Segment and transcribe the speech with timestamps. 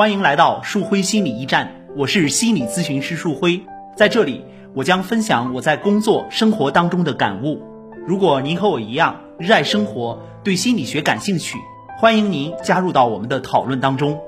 [0.00, 3.60] 欢迎来到树辉心理驿站，我是心理咨询师树辉，
[3.94, 4.42] 在这里
[4.74, 7.60] 我将分享我在工作生活当中的感悟。
[8.06, 11.58] 如果您和我一样热爱生活，对心理学感兴趣，
[11.98, 14.18] 欢迎您加入到我们的讨论当中。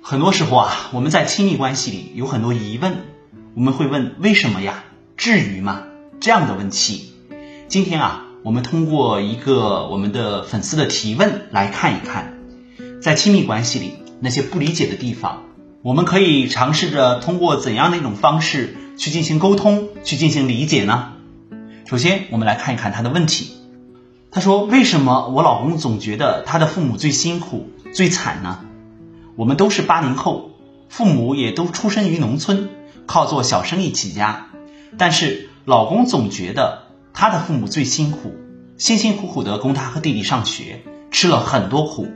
[0.00, 2.92] 很多时候啊，我们在亲密关系里有很多疑问，
[3.56, 4.84] 我们会问为什么呀？
[5.16, 5.82] 至于吗？
[6.20, 7.12] 这样的问题。
[7.66, 12.38] 今天啊，我们通过一个我们的粉丝的提问来看一看，
[13.02, 15.42] 在亲密关系里那些不理解的地方，
[15.82, 21.12] 我们可以尝试着通过怎样的一种方式去进行沟通，去进行理解呢？
[21.86, 23.52] 首先，我们来看一看他的问题。
[24.30, 28.60] 他说：“为什么我老公总觉得他的父母最辛苦、最惨呢？
[29.36, 30.50] 我们都是八零后，
[30.88, 32.68] 父母也都出身于农村，
[33.06, 34.46] 靠做小生意起家，
[34.98, 36.82] 但是老公总觉得。”
[37.16, 38.34] 他的父母最辛苦，
[38.76, 42.08] 辛辛苦苦的供他和弟弟上学，吃了很多苦。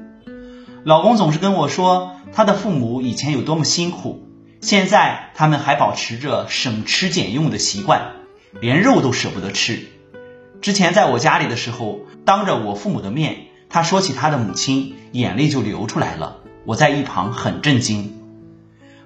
[0.85, 4.29] 老公总是跟我说，他的父母以前有多么辛苦，
[4.61, 8.13] 现在他们还保持着省吃俭用的习惯，
[8.61, 9.89] 连肉都舍不得吃。
[10.61, 16.39] 之前在我家里的时候，当着我父母的面，他说起他的母亲，眼泪就流出来了。
[16.65, 18.15] 我在一旁很震惊。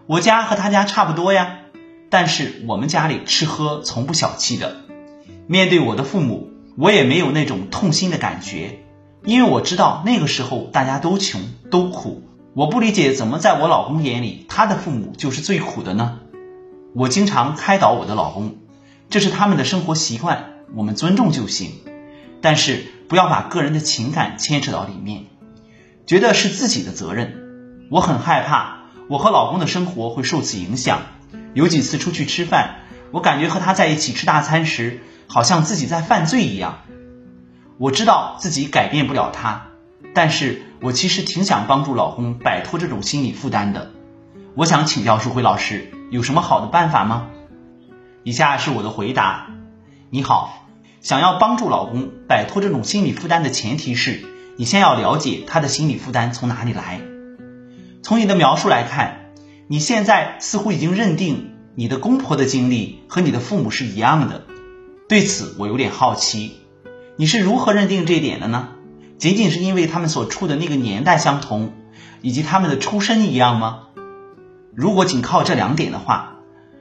[0.07, 1.59] 我家和他家差不多呀，
[2.11, 4.77] 但是我们家里吃喝从不小气的。
[5.47, 8.82] 面对我的父母，我也没有那种痛心的感觉，
[9.25, 12.23] 因为我知道那个时候大家都穷都苦。
[12.55, 16.19] 我不理解怎么在我老公眼里，他的父母就是最苦的呢？
[16.95, 18.57] 我经常开导我的老公，
[19.09, 21.71] 这是他们的生活习惯，我们尊重就行，
[22.43, 25.25] 但是不要把个人的情感牵扯到里面，
[26.07, 27.89] 觉得是自己的责任。
[27.91, 31.01] 我很害怕我和老公的生活会受此影响。
[31.55, 32.81] 有几次出去吃饭，
[33.13, 35.01] 我感觉和他在一起吃大餐时。
[35.29, 36.81] 好像自己在犯罪一样。
[37.79, 39.69] 我知道自己改变不了他，
[40.15, 43.91] 但是我其实挺想帮助老公摆脱这种心理负担的。
[44.55, 47.29] 我想请教淑辉老师，有什么好的办法吗？
[48.23, 49.49] 以下是我的回答。
[50.11, 50.67] 你好，
[51.01, 54.25] 想要帮助老公摆脱这种心理负担的前提是
[54.57, 57.01] 你先要了解他的心理负担从哪里来。
[58.03, 59.33] 从你的描述来看，
[59.69, 64.45] 你现在似乎已经认定你的公婆的经历和你的父母是一样的。
[65.09, 66.59] 对此我有点好奇，
[67.17, 68.71] 你是如何认定这一点的呢？
[69.19, 71.73] 仅仅是因为他们所处的那个年代相同，
[72.23, 73.89] 以及他们的出身一样吗？
[74.75, 76.39] 如果仅靠这两点的话，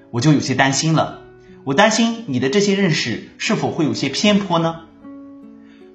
[0.10, 1.20] 我就有些担心了。
[1.64, 4.82] 我担心你的这些认识是否会有些偏颇呢？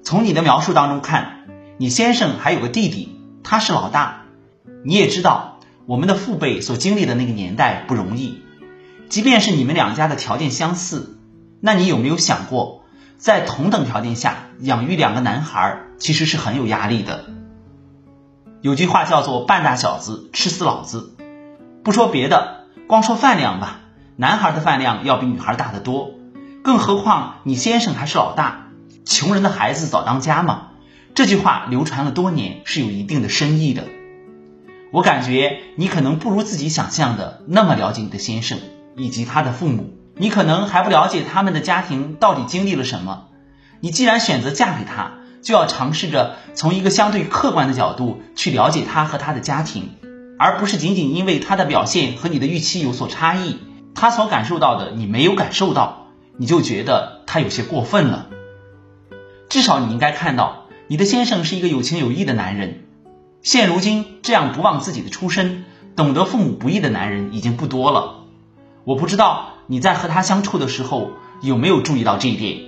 [0.03, 4.21] 从你的描述当中看，你先生还有个弟弟，他是老大。
[4.85, 8.41] 你也知道，我们的父辈所经历的那个年代不容易，
[9.09, 11.17] 即便是你们两家的条件相似。
[11.59, 12.76] 那你有没有想过，
[13.17, 17.25] 在同等条件下养育两个男孩，其实是很有压力的。
[18.61, 21.15] 有句话叫做“半大小子吃死老子”，
[21.83, 23.79] 不说别的，光说饭量吧，
[24.15, 26.11] 男孩的饭量要比女孩大得多。
[26.63, 28.67] 更何况你先生还是老大，
[29.05, 30.67] 穷人的孩子早当家嘛。
[31.15, 33.83] 这句话流传了多年，是有一定的深意的。
[34.91, 38.59] 我感觉你可能不如自己想象的那么了解你的先生
[38.95, 39.93] 以及他的父母。
[40.17, 43.25] 你可能还不了解他们的家庭到底经历了什么。
[43.79, 49.91] 你既然选择嫁给他，就要尝试着从一个相对客观的角度去了解他和他的家庭，
[50.39, 53.59] 而不是仅仅因为他的表现和你的预期有所差异，
[53.93, 56.07] 他所感受到的你没有感受到，
[56.37, 58.27] 你就觉得他有些过分了。
[59.49, 62.83] 至少你应该看到，你的先生是一个有情有义的男人。
[63.43, 65.63] 现如今这样不忘自己的出身、
[65.95, 68.26] 懂得父母不易的男人已经不多了。
[68.87, 69.49] 我不知道。
[69.69, 71.11] 你在和他相处的时候
[71.41, 72.61] 有没有注意到这一点？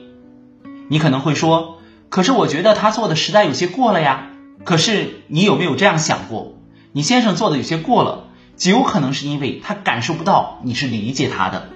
[0.90, 1.80] 你可能会说
[2.12, 4.28] ：“可是我觉得他做的实在有些过了呀。”
[4.66, 6.58] 可是你有没有这样想过？
[6.92, 8.26] 你先生做的有些过了，
[8.58, 11.70] 极有可能是因为他感受不到你是理解他的。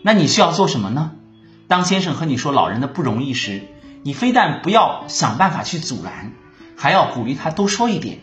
[0.00, 1.10] 那你需要做什么呢？
[1.68, 3.60] 当先生和你说老人的不容易时，
[4.02, 6.32] 你非但不要想办法去阻拦，
[6.74, 8.20] 还要鼓励他多说一点，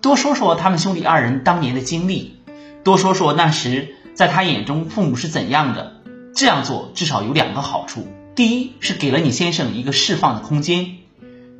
[0.00, 2.36] 多说说他们兄弟二人当年的经历，
[2.84, 3.96] 多说说那时。
[4.18, 5.92] 在他眼中，父母是怎样的？
[6.34, 8.04] 这样做至少有两个好处：
[8.34, 10.96] 第一是给了你先生一个释放的空间；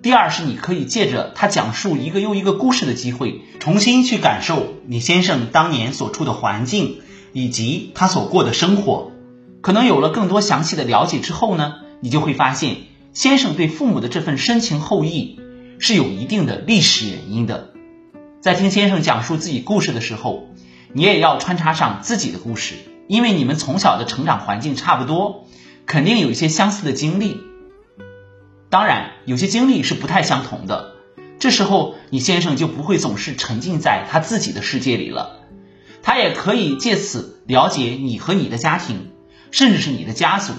[0.03, 6.97] 第二是你可以借着他讲述一个又一个故事的机会，重新去感受你先生当年所处的环境
[7.33, 9.13] 以及他所过的生活。
[9.61, 12.79] 可能有了更多详细的了解之后呢，你就会发现，
[13.13, 15.39] 先生对父母的这份深情厚谊
[15.79, 17.71] 是有一定的历史原因的。
[18.41, 20.49] 在听先生讲述自己故事的时候。
[20.93, 22.75] 你也要穿插上自己的故事，
[23.07, 25.47] 因为你们从小的成长环境差不多，
[25.87, 27.41] 肯定有一些相似的经历。
[28.71, 30.93] 当然，有些经历是不太相同的，
[31.39, 35.41] 这时候你先生就不会总是沉浸在他自己的世界里了，
[36.03, 39.13] 他也可以借此了解你和你的家庭，
[39.51, 40.53] 甚至是你的家族。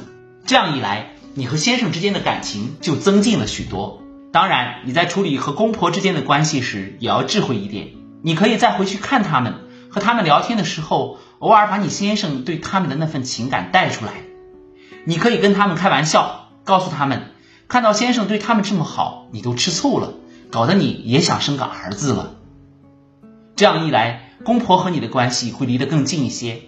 [0.46, 4.02] 这样一来，你和先生之间的感情就增进了许多。
[4.32, 7.90] 当然，你在处理和公婆之间的关系时，也要智慧一点。
[8.24, 9.54] 你可以再回去看他们，
[9.90, 14.12] 和他们聊天的时候，偶尔把你先生对他们的那份情感带出来。
[15.06, 17.32] 你可以跟他们开玩笑，告诉他们，
[17.68, 20.14] 看到先生对他们这么好，你都吃醋了，
[20.52, 22.36] 搞得你也想生个儿子了。
[23.56, 26.62] 这样一来，公婆和你的关系会离得更近一些，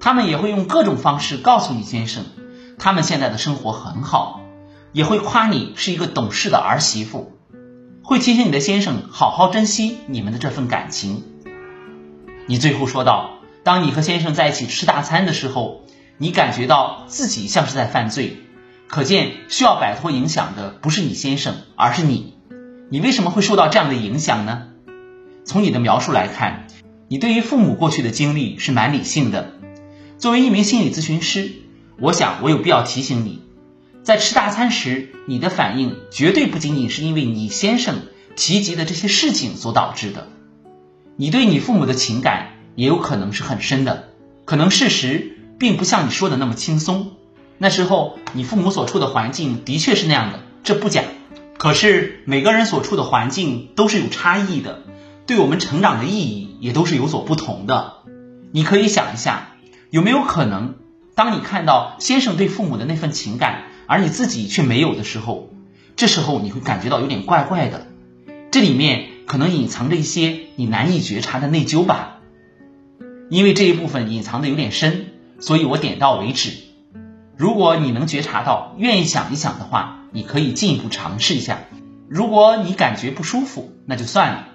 [0.00, 2.24] 他们也会用各种方式告诉你先生，
[2.78, 4.40] 他们现在的生活很好。
[4.92, 7.32] 也会夸你是一个懂事的儿媳妇，
[8.02, 11.24] 会提醒你的先生好好珍惜你们的这份感情。
[12.46, 15.84] 你最后说道：“当你和先生在一起吃大餐的时候，
[16.18, 18.38] 你感觉到自己像是在犯罪，
[18.88, 22.34] 可见需要摆脱影响的不是你先生，而是你。
[22.90, 24.68] 你为什么会受到这样的影响呢？
[25.44, 26.66] 从你的描述来看，
[27.08, 29.52] 你对于父母过去的经历是蛮理性的。
[30.18, 31.52] 作为一名心理咨询师，
[31.98, 33.40] 我想我有必要提醒你。”
[34.02, 38.00] 在吃大餐时，你的反应绝对不仅仅是因为你先生
[38.34, 40.26] 提及的这些事情所导致的，
[41.16, 44.08] 你对你父母的情感也有可能是很深的，
[44.44, 47.12] 可能事实并不像你说的那么轻松。
[47.58, 51.02] 那时候你父母所处的环境的确是那样的，这不假。
[51.58, 54.82] 可是每个人所处的环境都是有差异的，
[55.26, 57.98] 对我们成长的意义也都是有所不同的。
[58.50, 59.52] 你可以想一下，
[59.90, 60.74] 有没有可能，
[61.14, 63.64] 当你看到先生对父母的那份情感？
[63.86, 65.50] 而你自己却没有的时候，
[65.96, 67.86] 这时候你会感觉到有点怪怪的，
[68.50, 72.18] 这里面可能隐藏着一些你难以觉察的内疚吧。
[73.30, 75.06] 因为这一部分隐藏的有点深，
[75.40, 76.52] 所以我点到为止。
[77.36, 81.60] 如果你能觉察到，愿意想一想的话，你可以进一步尝试一下。
[82.08, 84.48] 如果你感觉不舒服，那就算了。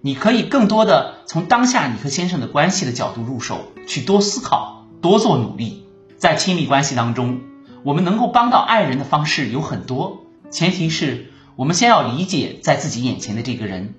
[0.00, 5.84] 你可以更多的从当下你和先生的关系的角度入手，去多思考，多做努力，
[6.16, 7.40] 在亲密关系当中。
[7.84, 13.94] 我们能够帮到爱人的方式有很多，前提是我们先要理解在自己眼前的这个人。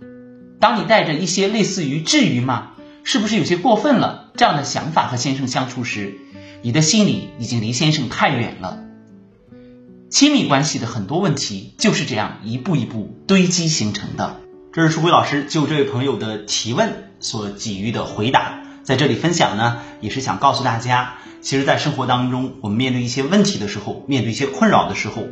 [0.59, 2.69] 当你带着一些类似于“至于吗？
[3.03, 6.17] 是不是有些过分了”这样的想法和先生相处时，
[6.61, 8.79] 你的心里已经离先生太远了。
[10.09, 14.37] 亲密关系的很多问题就是这样一步一步堆积形成的。
[14.71, 21.15] 这是舒辉老师就这位朋友的提问所给予的回答，在这里分享呢，也是想告诉大家。
[21.41, 25.23] 其实，在生活当中，我们面对一些问题的时候，面对一些困扰的时候，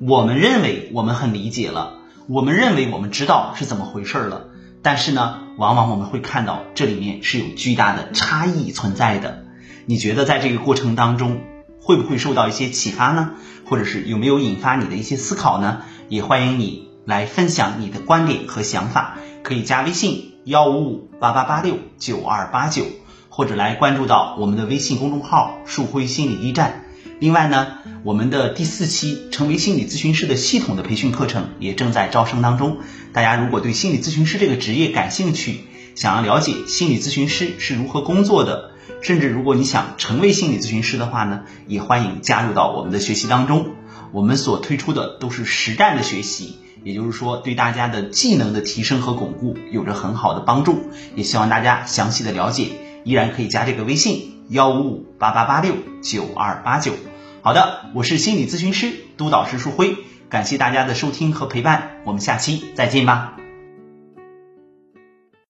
[0.00, 1.98] 我们认为我们很理解了，
[2.28, 4.48] 我们认为我们知道是怎么回事了。
[4.82, 9.44] 但是呢，往往我们会看到这里面是有巨大的差异存在的。
[9.86, 11.40] 你觉得在这个过程当中，
[11.80, 13.32] 会不会受到一些启发呢？
[13.66, 15.82] 或者是有没有引发你的一些思考呢？
[16.08, 22.84] 也欢迎你来分享你的观点和想法，可以加微信幺五五八八八六九二八九。
[23.32, 26.84] 或者来关注到我们的微信公众号“树辉心理驿站”。
[27.20, 32.78] 另外呢，我们的第四期成为心理咨询师的系统的培训课程也正在招生当中。
[33.12, 35.60] 大家如果对心理咨询师这个职业感兴趣，
[35.94, 38.70] 想要了解心理咨询师是如何工作的，
[39.02, 43.66] 甚至如果你想成为心理咨询师的话呢，也欢迎加入到我们的学习当中。
[44.12, 50.84] 我们所推出的都是实战的学习，也就是说对大家的技能的提升和巩固有着很好的帮助。
[51.14, 52.68] 也希望大家详细的了解。
[53.04, 56.92] 依然可以加这个微信幺五五八八八六九二八九。
[57.42, 59.96] 好的，我是心理咨询师督导师舒辉，
[60.28, 63.39] 感谢大家的收听和陪伴，我们下期再见吧。